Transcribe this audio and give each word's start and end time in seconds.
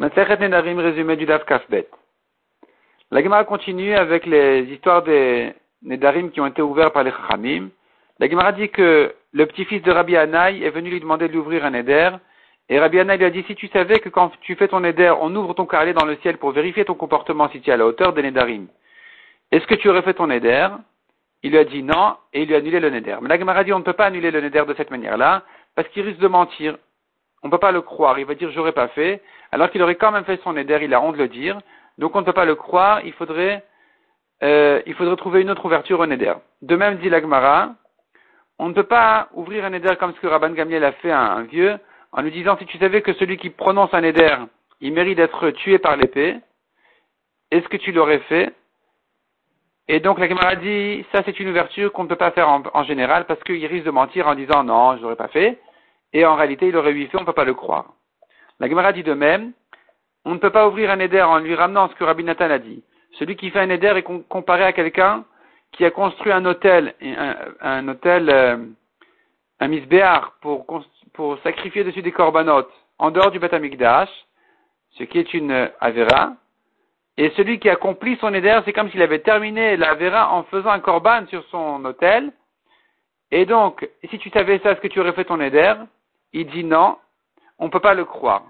Nedarim, 0.00 0.78
résumé 0.78 1.16
du 1.16 1.26
Daf 1.26 1.44
Kafbet. 1.44 1.88
La 3.10 3.22
Gemara 3.22 3.44
continue 3.44 3.94
avec 3.94 4.26
les 4.26 4.62
histoires 4.70 5.02
des 5.02 5.52
Nedarim 5.82 6.30
qui 6.30 6.40
ont 6.40 6.46
été 6.46 6.62
ouverts 6.62 6.92
par 6.92 7.02
les 7.02 7.10
Chachamim. 7.10 7.70
La 8.20 8.28
Gemara 8.28 8.52
dit 8.52 8.68
que 8.68 9.12
le 9.32 9.46
petit-fils 9.46 9.82
de 9.82 9.90
Rabbi 9.90 10.16
Anaï 10.16 10.62
est 10.62 10.70
venu 10.70 10.90
lui 10.90 11.00
demander 11.00 11.26
de 11.28 11.32
lui 11.32 11.60
un 11.60 11.70
Neder. 11.70 12.10
Et 12.68 12.78
Rabbi 12.78 13.00
Anaï 13.00 13.18
lui 13.18 13.24
a 13.24 13.30
dit, 13.30 13.42
si 13.48 13.56
tu 13.56 13.66
savais 13.68 13.98
que 13.98 14.08
quand 14.08 14.30
tu 14.42 14.54
fais 14.54 14.68
ton 14.68 14.80
Neder, 14.80 15.14
on 15.20 15.34
ouvre 15.34 15.54
ton 15.54 15.66
carré 15.66 15.94
dans 15.94 16.04
le 16.04 16.16
ciel 16.16 16.38
pour 16.38 16.52
vérifier 16.52 16.84
ton 16.84 16.94
comportement 16.94 17.48
si 17.48 17.60
tu 17.60 17.70
es 17.70 17.72
à 17.72 17.76
la 17.76 17.86
hauteur 17.86 18.12
des 18.12 18.22
Nedarim, 18.22 18.68
est-ce 19.50 19.66
que 19.66 19.74
tu 19.74 19.88
aurais 19.88 20.02
fait 20.02 20.14
ton 20.14 20.28
Neder 20.28 20.68
Il 21.42 21.50
lui 21.50 21.58
a 21.58 21.64
dit 21.64 21.82
non, 21.82 22.14
et 22.32 22.42
il 22.42 22.48
lui 22.48 22.54
a 22.54 22.58
annulé 22.58 22.78
le 22.78 22.90
Neder. 22.90 23.16
Mais 23.20 23.28
la 23.28 23.38
Gemara 23.38 23.64
dit, 23.64 23.72
on 23.72 23.80
ne 23.80 23.84
peut 23.84 23.94
pas 23.94 24.06
annuler 24.06 24.30
le 24.30 24.42
Neder 24.42 24.64
de 24.68 24.74
cette 24.74 24.92
manière-là, 24.92 25.42
parce 25.74 25.88
qu'il 25.88 26.04
risque 26.04 26.20
de 26.20 26.28
mentir. 26.28 26.76
On 27.42 27.48
ne 27.48 27.52
peut 27.52 27.58
pas 27.58 27.72
le 27.72 27.82
croire. 27.82 28.18
Il 28.18 28.26
va 28.26 28.34
dire, 28.34 28.50
j'aurais 28.50 28.72
pas 28.72 28.88
fait 28.88 29.22
alors 29.52 29.70
qu'il 29.70 29.82
aurait 29.82 29.94
quand 29.94 30.12
même 30.12 30.24
fait 30.24 30.40
son 30.42 30.56
éder, 30.56 30.78
il 30.82 30.94
a 30.94 31.00
honte 31.00 31.14
de 31.16 31.22
le 31.22 31.28
dire. 31.28 31.58
Donc 31.96 32.14
on 32.14 32.20
ne 32.20 32.24
peut 32.24 32.32
pas 32.32 32.44
le 32.44 32.54
croire, 32.54 33.00
il 33.04 33.12
faudrait, 33.12 33.64
euh, 34.42 34.80
il 34.86 34.94
faudrait 34.94 35.16
trouver 35.16 35.40
une 35.40 35.50
autre 35.50 35.64
ouverture 35.64 36.00
au 36.00 36.04
éder. 36.04 36.32
De 36.62 36.76
même, 36.76 36.98
dit 36.98 37.08
l'Agmara, 37.08 37.74
on 38.58 38.68
ne 38.68 38.74
peut 38.74 38.84
pas 38.84 39.28
ouvrir 39.32 39.64
un 39.64 39.72
éder 39.72 39.94
comme 39.98 40.14
ce 40.14 40.20
que 40.20 40.26
Rabban 40.26 40.50
Gamliel 40.50 40.84
a 40.84 40.92
fait 40.92 41.10
à 41.10 41.20
un 41.20 41.42
vieux, 41.42 41.78
en 42.12 42.22
lui 42.22 42.30
disant, 42.30 42.56
si 42.58 42.66
tu 42.66 42.78
savais 42.78 43.02
que 43.02 43.12
celui 43.14 43.36
qui 43.36 43.50
prononce 43.50 43.92
un 43.92 44.02
éder, 44.02 44.36
il 44.80 44.92
mérite 44.92 45.16
d'être 45.16 45.50
tué 45.50 45.78
par 45.78 45.96
l'épée, 45.96 46.36
est-ce 47.50 47.68
que 47.68 47.76
tu 47.76 47.92
l'aurais 47.92 48.20
fait? 48.20 48.52
Et 49.88 50.00
donc 50.00 50.18
la 50.18 50.28
Gemara 50.28 50.54
dit, 50.56 51.04
ça 51.12 51.22
c'est 51.24 51.40
une 51.40 51.48
ouverture 51.48 51.92
qu'on 51.92 52.04
ne 52.04 52.08
peut 52.08 52.16
pas 52.16 52.30
faire 52.32 52.48
en, 52.48 52.84
général 52.84 53.24
parce 53.24 53.42
qu'il 53.42 53.64
risque 53.64 53.86
de 53.86 53.90
mentir 53.90 54.28
en 54.28 54.34
disant 54.34 54.62
non, 54.62 54.96
je 54.96 55.02
l'aurais 55.02 55.16
pas 55.16 55.28
fait. 55.28 55.58
Et 56.12 56.24
en 56.24 56.36
réalité, 56.36 56.68
il 56.68 56.76
aurait 56.76 56.92
eu 56.92 57.06
fait, 57.06 57.16
on 57.16 57.20
ne 57.20 57.26
peut 57.26 57.32
pas 57.32 57.44
le 57.44 57.54
croire. 57.54 57.92
La 58.60 58.68
Gemara 58.68 58.92
dit 58.92 59.02
de 59.02 59.14
même, 59.14 59.52
on 60.24 60.34
ne 60.34 60.38
peut 60.38 60.50
pas 60.50 60.66
ouvrir 60.68 60.90
un 60.90 60.98
éder 60.98 61.22
en 61.22 61.38
lui 61.38 61.54
ramenant 61.54 61.88
ce 61.88 61.94
que 61.94 62.04
Rabbi 62.04 62.24
Nathan 62.24 62.50
a 62.50 62.58
dit. 62.58 62.82
Celui 63.18 63.36
qui 63.36 63.50
fait 63.50 63.60
un 63.60 63.70
éder 63.70 63.88
est 63.88 64.02
comparé 64.28 64.64
à 64.64 64.72
quelqu'un 64.72 65.24
qui 65.72 65.84
a 65.84 65.90
construit 65.90 66.32
un 66.32 66.44
hôtel, 66.44 66.94
un, 67.00 67.36
un 67.60 67.88
hôtel, 67.88 68.28
euh, 68.30 68.56
un 69.60 69.68
misbéar 69.68 70.34
pour, 70.40 70.64
sacrifier 71.42 71.82
dessus 71.82 72.02
des 72.02 72.12
corbanotes 72.12 72.70
en 72.98 73.10
dehors 73.10 73.32
du 73.32 73.40
Batamikdash, 73.40 74.08
ce 74.90 75.04
qui 75.04 75.18
est 75.18 75.34
une 75.34 75.68
avera. 75.80 76.34
Et 77.16 77.30
celui 77.30 77.58
qui 77.58 77.68
accomplit 77.68 78.16
son 78.20 78.32
éder, 78.32 78.60
c'est 78.64 78.72
comme 78.72 78.90
s'il 78.90 79.02
avait 79.02 79.18
terminé 79.18 79.76
l'avera 79.76 80.32
en 80.32 80.44
faisant 80.44 80.70
un 80.70 80.78
korban 80.78 81.26
sur 81.26 81.44
son 81.50 81.84
hôtel. 81.84 82.32
Et 83.32 83.46
donc, 83.46 83.88
si 84.10 84.18
tu 84.18 84.30
savais 84.30 84.60
ça, 84.60 84.72
est-ce 84.72 84.80
que 84.80 84.86
tu 84.86 85.00
aurais 85.00 85.12
fait 85.12 85.24
ton 85.24 85.40
éder? 85.40 85.74
Il 86.32 86.46
dit 86.46 86.64
non, 86.64 86.96
on 87.58 87.66
ne 87.66 87.70
peut 87.70 87.80
pas 87.80 87.94
le 87.94 88.04
croire. 88.04 88.44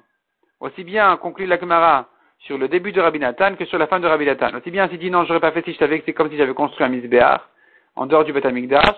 Aussi 0.60 0.84
bien 0.84 1.16
conclut 1.16 1.46
la 1.46 1.58
Gemara 1.58 2.06
sur 2.40 2.58
le 2.58 2.68
début 2.68 2.92
de 2.92 3.00
Rabbi 3.00 3.18
Nathan 3.18 3.54
que 3.54 3.64
sur 3.64 3.78
la 3.78 3.86
fin 3.86 4.00
de 4.00 4.06
Rabbi 4.06 4.26
Nathan. 4.26 4.56
Aussi 4.56 4.70
bien 4.70 4.88
s'il 4.88 4.98
dit 4.98 5.10
non, 5.10 5.24
j'aurais 5.24 5.40
pas 5.40 5.52
fait 5.52 5.64
si 5.64 5.72
je 5.72 5.78
savais 5.78 5.98
que 5.98 6.04
c'est 6.06 6.12
comme 6.12 6.30
si 6.30 6.36
j'avais 6.36 6.54
construit 6.54 6.84
un 6.84 6.88
misbéar 6.88 7.48
en 7.96 8.06
dehors 8.06 8.24
du 8.24 8.32
Betamikdash, 8.32 8.96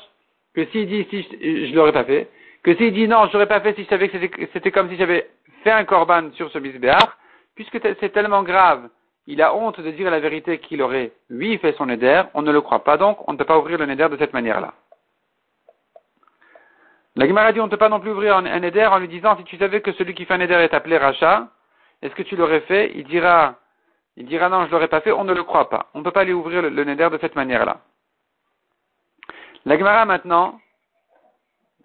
que 0.55 0.65
s'il 0.67 0.87
dit 0.87 1.07
si 1.11 1.23
je, 1.23 1.75
l'aurais 1.75 1.93
pas 1.93 2.05
fait, 2.05 2.29
que 2.63 2.75
s'il 2.77 2.93
dit 2.93 3.09
non, 3.09 3.29
j'aurais 3.33 3.47
pas 3.47 3.61
fait 3.61 3.75
si 3.75 3.85
je 3.85 3.89
savais 3.89 4.09
que 4.09 4.19
c'était 4.53 4.71
comme 4.71 4.89
si 4.91 4.97
j'avais 4.97 5.31
fait 5.63 5.71
un 5.71 5.85
korban 5.85 6.31
sur 6.35 6.51
ce 6.51 6.59
misbéar, 6.59 7.19
puisque 7.55 7.79
c'est 7.83 8.13
tellement 8.13 8.43
grave, 8.43 8.89
il 9.27 9.43
a 9.43 9.55
honte 9.55 9.81
de 9.81 9.91
dire 9.91 10.11
la 10.11 10.21
vérité 10.21 10.59
qu'il 10.59 10.83
aurait, 10.83 11.13
oui, 11.31 11.59
fait 11.59 11.75
son 11.77 11.89
éder, 11.89 12.23
on 12.35 12.43
ne 12.43 12.53
le 12.53 12.61
croit 12.61 12.85
pas, 12.85 12.97
donc 12.97 13.29
on 13.29 13.33
ne 13.33 13.39
peut 13.39 13.45
pas 13.45 13.59
ouvrir 13.59 13.79
le 13.79 13.87
néder 13.87 14.09
de 14.09 14.17
cette 14.17 14.33
manière-là. 14.33 14.75
La 17.17 17.27
Gemara 17.27 17.53
dit 17.53 17.61
on 17.61 17.67
ne 17.67 17.71
peut 17.71 17.77
pas 17.77 17.89
non 17.89 18.01
plus 18.01 18.11
ouvrir 18.11 18.37
un 18.37 18.63
éder 18.63 18.87
en 18.87 18.99
lui 18.99 19.09
disant 19.09 19.37
si 19.37 19.45
tu 19.45 19.57
savais 19.57 19.81
que 19.81 19.93
celui 19.93 20.15
qui 20.15 20.25
fait 20.25 20.35
un 20.35 20.41
éder 20.41 20.55
est 20.55 20.75
appelé 20.75 20.97
rachat, 20.97 21.49
est-ce 22.03 22.15
que 22.15 22.23
tu 22.23 22.37
l'aurais 22.37 22.61
fait? 22.63 22.93
Il 22.95 23.05
dira, 23.05 23.57
il 24.17 24.27
dira 24.27 24.49
non, 24.49 24.67
je 24.67 24.71
l'aurais 24.71 24.89
pas 24.89 25.01
fait, 25.01 25.13
on 25.13 25.25
ne 25.25 25.35
le 25.35 25.43
croit 25.43 25.69
pas. 25.69 25.91
On 25.95 25.99
ne 25.99 26.05
peut 26.05 26.13
pas 26.13 26.25
lui 26.25 26.33
ouvrir 26.33 26.63
le, 26.63 26.69
le 26.69 26.85
de 26.85 27.19
cette 27.21 27.35
manière-là. 27.35 27.79
La 29.67 29.77
Gemara 29.77 30.05
maintenant 30.05 30.59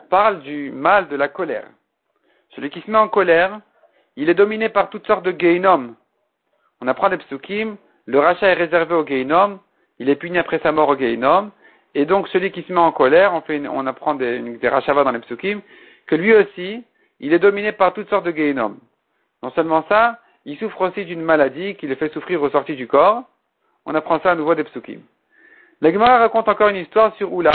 parle 0.09 0.41
du 0.41 0.72
mal 0.72 1.08
de 1.09 1.16
la 1.16 1.28
colère. 1.28 1.68
Celui 2.52 2.69
qui 2.69 2.81
se 2.81 2.90
met 2.90 2.97
en 2.97 3.09
colère, 3.09 3.59
il 4.16 4.30
est 4.30 4.34
dominé 4.36 4.69
par 4.69 4.90
toutes 4.90 5.06
sortes 5.07 5.25
de 5.25 5.31
geinom. 5.31 5.96
On 6.80 6.88
apprend 6.88 7.09
des 7.09 7.18
psukim, 7.18 7.75
le 8.06 8.19
rachat 8.19 8.47
est 8.47 8.53
réservé 8.53 8.96
au 8.96 9.03
geinom, 9.03 9.59
il 10.00 10.09
est 10.09 10.16
puni 10.16 10.38
après 10.38 10.59
sa 10.59 10.72
mort 10.72 10.90
au 10.90 10.96
geinom, 10.96 11.52
et 11.95 12.06
donc, 12.06 12.28
celui 12.28 12.51
qui 12.51 12.61
se 12.63 12.73
met 12.73 12.79
en 12.79 12.91
colère, 12.91 13.33
on, 13.33 13.41
fait 13.41 13.61
on 13.69 13.88
apprend 13.88 14.16
des, 14.16 14.59
rachavas 14.63 15.06
dans 15.06 15.11
les 15.11 15.19
psukim, 15.19 15.61
que 16.07 16.16
lui 16.16 16.33
aussi, 16.33 16.83
il 17.22 17.31
est 17.33 17.39
dominé 17.39 17.72
par 17.72 17.94
toutes 17.94 18.09
sortes 18.09 18.25
de 18.25 18.31
guénomes. 18.31 18.79
Non 19.41 19.50
seulement 19.51 19.85
ça, 19.88 20.19
il 20.44 20.57
souffre 20.57 20.81
aussi 20.81 21.06
d'une 21.06 21.22
maladie 21.22 21.75
qui 21.75 21.88
le 21.88 21.95
fait 21.95 22.11
souffrir 22.11 22.41
au 22.41 22.50
sorti 22.50 22.75
du 22.75 22.85
corps. 22.85 23.23
On 23.85 23.95
apprend 23.95 24.19
ça 24.19 24.31
à 24.31 24.35
nouveau 24.35 24.56
des 24.56 24.66
psukim. 24.66 25.00
La 25.79 25.94
Gemara 25.94 26.17
raconte 26.19 26.50
encore 26.50 26.67
une 26.67 26.75
histoire 26.75 27.16
sur 27.16 27.31
Oula. 27.31 27.53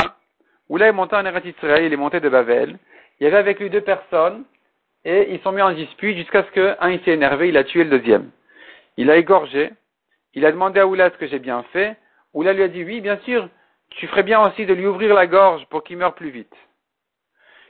Oula 0.71 0.89
est 0.89 0.93
monté 0.93 1.17
en 1.17 1.27
Eretz 1.27 1.45
Israël, 1.45 1.85
il 1.85 1.93
est 1.93 1.97
monté 1.97 2.21
de 2.21 2.29
Bavel. 2.31 2.79
Il 3.21 3.25
y 3.25 3.27
avait 3.27 3.37
avec 3.37 3.61
lui 3.61 3.69
deux 3.69 3.83
personnes, 3.83 4.45
et 5.05 5.35
ils 5.35 5.41
sont 5.41 5.53
mis 5.53 5.61
en 5.61 5.73
dispute 5.73 6.17
jusqu'à 6.17 6.45
ce 6.45 6.51
qu'un 6.53 6.99
s'est 7.05 7.13
énervé, 7.13 7.51
il 7.51 7.59
a 7.59 7.65
tué 7.65 7.85
le 7.85 7.91
deuxième. 7.99 8.31
Il 8.97 9.11
a 9.11 9.17
égorgé, 9.17 9.71
il 10.33 10.47
a 10.47 10.53
demandé 10.53 10.81
à 10.81 10.87
Oula 10.87 11.11
ce 11.11 11.19
que 11.19 11.27
j'ai 11.27 11.39
bien 11.39 11.63
fait. 11.75 11.97
Oula 12.33 12.55
lui 12.55 12.63
a 12.63 12.69
dit 12.69 12.85
oui, 12.85 13.03
bien 13.03 13.19
sûr, 13.25 13.49
tu 13.91 14.07
ferais 14.07 14.23
bien 14.23 14.41
aussi 14.47 14.67
de 14.67 14.75
lui 14.75 14.87
ouvrir 14.87 15.15
la 15.15 15.27
gorge 15.27 15.65
pour 15.67 15.85
qu'il 15.85 15.99
meure 15.99 16.15
plus 16.15 16.31
vite. 16.31 16.55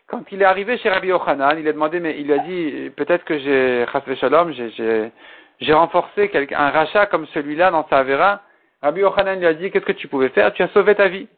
Quand 0.06 0.24
il 0.32 0.42
est 0.42 0.46
arrivé 0.46 0.76
chez 0.78 0.90
Rabbi 0.90 1.08
Yochanan, 1.08 1.58
il 1.58 1.68
a 1.68 1.72
demandé, 1.72 2.00
mais 2.00 2.18
il 2.18 2.26
lui 2.26 2.32
a 2.32 2.38
dit, 2.38 2.90
peut-être 2.96 3.24
que 3.24 3.38
j'ai, 3.38 3.86
Shalom, 4.16 4.52
j'ai, 4.52 5.72
renforcé 5.72 6.30
un 6.52 6.70
rachat 6.70 7.06
comme 7.06 7.26
celui-là 7.28 7.70
dans 7.70 7.86
sa 7.88 7.98
Avera. 7.98 8.42
Rabbi 8.82 9.00
Yochanan 9.02 9.38
lui 9.38 9.46
a 9.46 9.54
dit, 9.54 9.70
qu'est-ce 9.70 9.84
que 9.84 9.92
tu 9.92 10.08
pouvais 10.08 10.30
faire? 10.30 10.52
Tu 10.52 10.62
as 10.62 10.68
sauvé 10.68 10.94
ta 10.94 11.08
vie. 11.08 11.28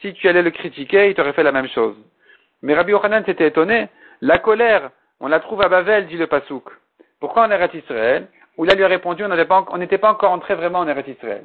Si 0.00 0.14
tu 0.14 0.28
allais 0.28 0.42
le 0.42 0.50
critiquer, 0.50 1.10
il 1.10 1.14
t'aurait 1.14 1.34
fait 1.34 1.42
la 1.42 1.52
même 1.52 1.68
chose. 1.68 1.96
Mais 2.62 2.74
Rabbi 2.74 2.92
Yochanan 2.92 3.24
s'était 3.24 3.48
étonné. 3.48 3.88
La 4.22 4.38
colère, 4.38 4.90
on 5.20 5.28
la 5.28 5.40
trouve 5.40 5.62
à 5.62 5.68
Bavel, 5.68 6.06
dit 6.06 6.16
le 6.16 6.26
Pasouk. 6.26 6.64
Pourquoi 7.20 7.44
en 7.46 7.50
Eretz 7.50 7.74
Israël? 7.74 8.28
Où 8.56 8.64
il 8.64 8.74
lui 8.74 8.84
a 8.84 8.88
répondu, 8.88 9.24
on 9.24 9.28
n'était 9.28 9.98
pas, 9.98 10.10
encore 10.10 10.32
entré 10.32 10.54
vraiment 10.54 10.80
en 10.80 10.88
Eretz 10.88 11.08
Israël. 11.08 11.44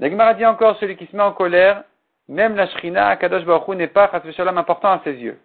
La 0.00 0.34
dit 0.34 0.46
encore, 0.46 0.78
celui 0.78 0.96
qui 0.96 1.06
se 1.06 1.14
met 1.14 1.22
en 1.22 1.32
colère, 1.32 1.84
même 2.26 2.56
la 2.56 2.66
Shrina, 2.68 3.16
Kadosh 3.16 3.44
Baruch 3.44 3.76
n'est 3.76 3.86
pas, 3.86 4.10
Shalom, 4.34 4.56
important 4.56 4.92
à 4.92 5.00
ses 5.04 5.12
yeux. 5.12 5.38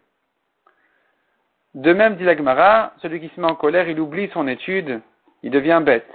De 1.73 1.91
même, 1.91 2.15
dit 2.15 2.23
la 2.23 2.93
celui 3.01 3.19
qui 3.19 3.29
se 3.35 3.41
met 3.41 3.51
en 3.51 3.55
colère, 3.55 3.89
il 3.89 3.99
oublie 3.99 4.29
son 4.29 4.47
étude, 4.47 5.01
il 5.43 5.51
devient 5.51 5.81
bête. 5.83 6.09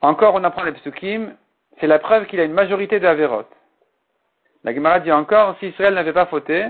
Encore, 0.00 0.34
on 0.34 0.42
apprend 0.42 0.64
les 0.64 0.72
psukim, 0.72 1.36
c'est 1.78 1.86
la 1.86 2.00
preuve 2.00 2.26
qu'il 2.26 2.40
a 2.40 2.44
une 2.44 2.52
majorité 2.52 2.98
de. 2.98 3.06
La 4.64 4.74
Gemara 4.74 4.98
dit 4.98 5.12
encore, 5.12 5.56
si 5.60 5.68
Israël 5.68 5.94
n'avait 5.94 6.12
pas 6.12 6.26
fauté, 6.26 6.66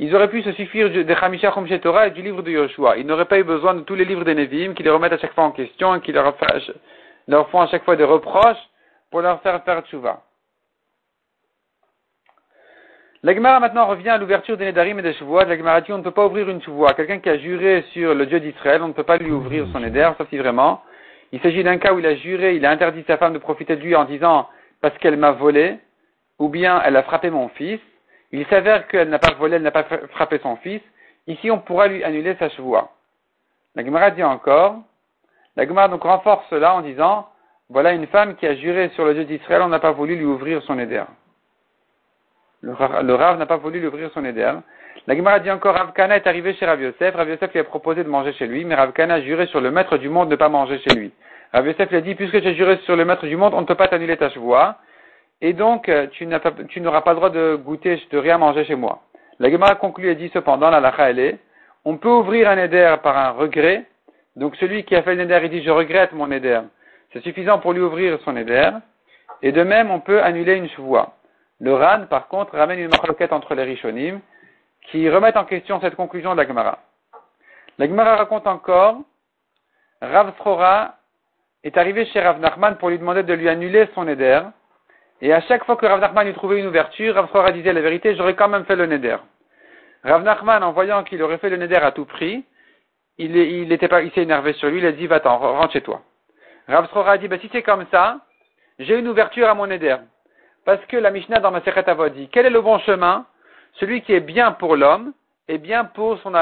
ils 0.00 0.12
auraient 0.16 0.28
pu 0.28 0.42
se 0.42 0.52
suffire 0.52 0.90
de 0.90 1.14
Chamisha 1.14 1.52
Chomshe 1.52 1.70
et 1.70 2.10
du 2.10 2.22
livre 2.22 2.42
de 2.42 2.50
Yoshua. 2.50 2.96
Ils 2.96 3.06
n'auraient 3.06 3.24
pas 3.26 3.38
eu 3.38 3.44
besoin 3.44 3.74
de 3.74 3.80
tous 3.80 3.94
les 3.94 4.04
livres 4.04 4.24
des 4.24 4.34
Nevi'im 4.34 4.74
qui 4.74 4.82
les 4.82 4.90
remettent 4.90 5.12
à 5.12 5.18
chaque 5.18 5.34
fois 5.34 5.44
en 5.44 5.52
question 5.52 6.00
qui 6.00 6.10
leur 6.10 6.34
font 7.50 7.60
à 7.60 7.66
chaque 7.68 7.84
fois 7.84 7.94
des 7.94 8.04
reproches 8.04 8.58
pour 9.10 9.20
leur 9.20 9.40
faire 9.42 9.62
faire 9.64 9.82
tchouva. 9.82 10.22
L'Agmara 13.22 13.58
maintenant 13.60 13.86
revient 13.86 14.10
à 14.10 14.18
l'ouverture 14.18 14.56
des 14.56 14.66
Nedarim 14.66 14.98
et 14.98 15.02
des 15.02 15.14
Shavuot. 15.14 15.44
L'Agmara 15.44 15.80
dit 15.80 15.92
on 15.92 15.98
ne 15.98 16.02
peut 16.02 16.10
pas 16.10 16.26
ouvrir 16.26 16.48
une 16.48 16.62
Shavuot. 16.62 16.86
Quelqu'un 16.96 17.18
qui 17.18 17.28
a 17.28 17.38
juré 17.38 17.84
sur 17.92 18.14
le 18.14 18.26
Dieu 18.26 18.38
d'Israël, 18.40 18.82
on 18.82 18.88
ne 18.88 18.92
peut 18.92 19.02
pas 19.02 19.16
lui 19.16 19.32
ouvrir 19.32 19.66
son 19.72 19.80
Neder, 19.80 20.10
sauf 20.16 20.28
si 20.28 20.38
vraiment. 20.38 20.82
Il 21.32 21.40
s'agit 21.40 21.64
d'un 21.64 21.78
cas 21.78 21.92
où 21.92 21.98
il 21.98 22.06
a 22.06 22.14
juré, 22.14 22.54
il 22.54 22.64
a 22.64 22.70
interdit 22.70 23.04
sa 23.06 23.16
femme 23.16 23.32
de 23.32 23.38
profiter 23.38 23.74
de 23.74 23.82
lui 23.82 23.96
en 23.96 24.04
disant 24.04 24.48
parce 24.80 24.96
qu'elle 24.98 25.16
m'a 25.16 25.32
volé, 25.32 25.78
ou 26.38 26.48
bien 26.48 26.80
elle 26.84 26.94
a 26.96 27.02
frappé 27.02 27.30
mon 27.30 27.48
fils. 27.48 27.80
Il 28.30 28.46
s'avère 28.46 28.86
qu'elle 28.86 29.08
n'a 29.08 29.18
pas 29.18 29.34
volé, 29.34 29.56
elle 29.56 29.62
n'a 29.62 29.70
pas 29.72 29.84
frappé 30.10 30.38
son 30.42 30.56
fils. 30.56 30.82
Ici, 31.26 31.50
on 31.50 31.58
pourra 31.58 31.88
lui 31.88 32.04
annuler 32.04 32.36
sa 32.38 32.48
Shavuot. 32.50 32.88
La 33.74 34.10
dit 34.10 34.22
encore, 34.22 34.76
la 35.56 35.66
donc 35.88 36.02
renforce 36.02 36.46
cela 36.48 36.74
en 36.74 36.82
disant 36.82 37.28
voilà 37.68 37.92
une 37.92 38.06
femme 38.06 38.36
qui 38.36 38.46
a 38.46 38.54
juré 38.54 38.90
sur 38.90 39.04
le 39.04 39.14
Dieu 39.14 39.24
d'Israël, 39.24 39.62
on 39.62 39.68
n'a 39.68 39.80
pas 39.80 39.90
voulu 39.90 40.14
lui 40.14 40.24
ouvrir 40.24 40.62
son 40.62 40.78
éder. 40.78 41.02
Le, 42.62 42.72
Rav 42.72 43.38
n'a 43.38 43.46
pas 43.46 43.56
voulu 43.56 43.80
lui 43.80 43.88
ouvrir 43.88 44.10
son 44.12 44.24
éder. 44.24 44.52
La 45.06 45.16
Gemara 45.16 45.40
dit 45.40 45.50
encore, 45.50 45.74
Rav 45.74 45.92
Kana 45.92 46.16
est 46.16 46.26
arrivé 46.26 46.54
chez 46.54 46.64
Rav 46.64 46.80
Yosef. 46.80 47.14
Rav 47.14 47.28
Yosef 47.28 47.52
lui 47.52 47.60
a 47.60 47.64
proposé 47.64 48.02
de 48.04 48.08
manger 48.08 48.32
chez 48.34 48.46
lui, 48.46 48.64
mais 48.64 48.74
Rav 48.74 48.92
Kana 48.92 49.14
a 49.14 49.20
juré 49.20 49.46
sur 49.46 49.60
le 49.60 49.70
maître 49.70 49.98
du 49.98 50.08
monde 50.08 50.28
de 50.28 50.34
ne 50.34 50.36
pas 50.36 50.48
manger 50.48 50.78
chez 50.78 50.94
lui. 50.94 51.12
Rav 51.52 51.66
Yosef 51.66 51.90
lui 51.90 51.96
a 51.96 52.00
dit, 52.00 52.14
puisque 52.14 52.40
tu 52.40 52.48
as 52.48 52.54
juré 52.54 52.78
sur 52.84 52.96
le 52.96 53.04
maître 53.04 53.26
du 53.26 53.36
monde, 53.36 53.52
on 53.54 53.60
ne 53.60 53.66
peut 53.66 53.74
pas 53.74 53.88
t'annuler 53.88 54.16
ta 54.16 54.30
chevoie. 54.30 54.76
Et 55.40 55.52
donc, 55.52 55.88
euh, 55.88 56.06
tu 56.12 56.26
n'auras 56.26 57.00
pas, 57.02 57.10
le 57.10 57.16
droit 57.16 57.30
de 57.30 57.56
goûter, 57.56 58.00
de 58.10 58.18
rien 58.18 58.38
manger 58.38 58.64
chez 58.64 58.74
moi. 58.74 59.02
La 59.38 59.50
Gemara 59.50 59.74
conclut 59.74 60.10
et 60.10 60.14
dit 60.14 60.30
cependant, 60.32 60.70
la 60.70 60.80
lacha 60.80 61.10
elle 61.10 61.18
est, 61.18 61.38
on 61.84 61.98
peut 61.98 62.08
ouvrir 62.08 62.48
un 62.48 62.58
éder 62.58 62.96
par 63.02 63.16
un 63.18 63.30
regret. 63.30 63.84
Donc 64.34 64.56
celui 64.56 64.84
qui 64.84 64.96
a 64.96 65.02
fait 65.02 65.14
le 65.14 65.22
éder, 65.22 65.40
il 65.42 65.50
dit, 65.50 65.62
je 65.62 65.70
regrette 65.70 66.12
mon 66.12 66.30
éder. 66.30 66.60
C'est 67.12 67.22
suffisant 67.22 67.58
pour 67.58 67.72
lui 67.72 67.80
ouvrir 67.80 68.18
son 68.24 68.36
éder. 68.36 68.70
Et 69.42 69.52
de 69.52 69.62
même, 69.62 69.90
on 69.90 70.00
peut 70.00 70.22
annuler 70.22 70.54
une 70.54 70.68
chevoie. 70.70 71.14
Le 71.60 71.74
RAN, 71.74 72.06
par 72.06 72.28
contre, 72.28 72.56
ramène 72.56 72.78
une 72.78 72.90
marloquette 72.90 73.32
entre 73.32 73.54
les 73.54 73.64
Rishonim 73.64 74.20
qui 74.90 75.08
remettent 75.08 75.36
en 75.36 75.44
question 75.44 75.80
cette 75.80 75.96
conclusion 75.96 76.32
de 76.32 76.40
la 76.40 76.46
Gemara. 76.46 76.78
La 77.78 77.86
Gemara 77.86 78.16
raconte 78.16 78.46
encore 78.46 78.98
Rav 80.00 80.34
Srora 80.38 80.96
est 81.64 81.76
arrivé 81.78 82.06
chez 82.06 82.20
Rav 82.20 82.38
Nachman 82.38 82.76
pour 82.76 82.90
lui 82.90 82.98
demander 82.98 83.22
de 83.22 83.32
lui 83.32 83.48
annuler 83.48 83.88
son 83.94 84.04
neder. 84.04 84.42
Et 85.22 85.32
à 85.32 85.40
chaque 85.42 85.64
fois 85.64 85.76
que 85.76 85.86
Rav 85.86 86.00
Nachman 86.00 86.26
lui 86.26 86.34
trouvait 86.34 86.60
une 86.60 86.66
ouverture, 86.66 87.14
Rav 87.14 87.28
Srora 87.28 87.52
disait 87.52 87.72
la 87.72 87.80
vérité, 87.80 88.14
j'aurais 88.14 88.34
quand 88.34 88.48
même 88.48 88.66
fait 88.66 88.76
le 88.76 88.86
neder. 88.86 89.16
Rav 90.04 90.22
Nachman, 90.22 90.62
en 90.62 90.72
voyant 90.72 91.02
qu'il 91.02 91.22
aurait 91.22 91.38
fait 91.38 91.50
le 91.50 91.56
neder 91.56 91.76
à 91.76 91.90
tout 91.92 92.04
prix, 92.04 92.44
il, 93.18 93.78
pas, 93.88 94.02
il 94.02 94.12
s'est 94.12 94.22
énervé 94.22 94.52
sur 94.54 94.68
lui, 94.68 94.78
il 94.78 94.86
a 94.86 94.92
dit, 94.92 95.06
va-t'en, 95.06 95.38
rentre 95.38 95.72
chez 95.72 95.80
toi. 95.80 96.02
Rav 96.68 96.88
Srora 96.88 97.12
a 97.12 97.18
dit, 97.18 97.28
bah, 97.28 97.38
si 97.38 97.48
c'est 97.52 97.62
comme 97.62 97.86
ça, 97.90 98.18
j'ai 98.78 98.98
une 98.98 99.08
ouverture 99.08 99.48
à 99.48 99.54
mon 99.54 99.66
neder. 99.66 99.96
Parce 100.64 100.84
que 100.86 100.96
la 100.96 101.10
Mishnah 101.10 101.38
dans 101.38 101.52
ma 101.52 101.60
Avot 101.64 102.08
dit, 102.08 102.28
quel 102.32 102.46
est 102.46 102.50
le 102.50 102.60
bon 102.60 102.78
chemin? 102.80 103.24
Celui 103.74 104.02
qui 104.02 104.12
est 104.12 104.20
bien 104.20 104.52
pour 104.52 104.76
l'homme 104.76 105.12
et 105.48 105.58
bien 105.58 105.84
pour 105.84 106.18
son, 106.18 106.32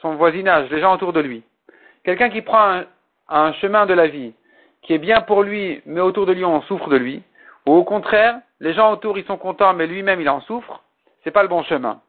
son 0.00 0.14
voisinage, 0.14 0.70
les 0.70 0.80
gens 0.80 0.94
autour 0.94 1.12
de 1.12 1.20
lui. 1.20 1.42
Quelqu'un 2.02 2.30
qui 2.30 2.40
prend 2.40 2.82
un, 3.28 3.52
chemin 3.54 3.84
de 3.84 3.94
la 3.94 4.06
vie 4.06 4.32
qui 4.82 4.94
est 4.94 4.98
bien 4.98 5.20
pour 5.20 5.42
lui, 5.42 5.82
mais 5.84 6.00
autour 6.00 6.24
de 6.24 6.32
lui 6.32 6.44
on 6.44 6.62
souffre 6.62 6.88
de 6.88 6.96
lui, 6.96 7.22
ou 7.66 7.74
au 7.74 7.84
contraire, 7.84 8.38
les 8.60 8.72
gens 8.72 8.90
autour 8.92 9.18
ils 9.18 9.26
sont 9.26 9.36
contents, 9.36 9.74
mais 9.74 9.86
lui-même 9.86 10.20
il 10.22 10.28
en 10.30 10.40
souffre, 10.40 10.82
c'est 11.22 11.30
pas 11.30 11.42
le 11.42 11.48
bon 11.48 11.62
chemin. 11.64 12.00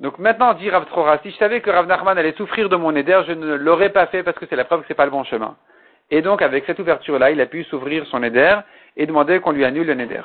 Donc 0.00 0.18
maintenant, 0.18 0.54
dit 0.54 0.70
Rav 0.70 0.86
Trora, 0.86 1.18
si 1.18 1.30
je 1.30 1.36
savais 1.36 1.60
que 1.60 1.70
Rav 1.70 1.86
Nachman 1.86 2.16
allait 2.16 2.32
souffrir 2.32 2.70
de 2.70 2.76
mon 2.76 2.94
éder, 2.96 3.20
je 3.26 3.32
ne 3.32 3.54
l'aurais 3.54 3.90
pas 3.90 4.06
fait 4.06 4.22
parce 4.22 4.38
que 4.38 4.46
c'est 4.46 4.56
la 4.56 4.64
preuve 4.64 4.82
que 4.82 4.86
c'est 4.88 4.94
pas 4.94 5.04
le 5.04 5.10
bon 5.10 5.24
chemin. 5.24 5.56
Et 6.10 6.22
donc, 6.22 6.42
avec 6.42 6.64
cette 6.66 6.78
ouverture-là, 6.78 7.30
il 7.30 7.40
a 7.40 7.46
pu 7.46 7.64
s'ouvrir 7.64 8.06
son 8.06 8.22
éder 8.22 8.56
et 8.96 9.06
demander 9.06 9.40
qu'on 9.40 9.50
lui 9.50 9.64
annule 9.64 9.86
le 9.86 9.94
néder. 9.94 10.20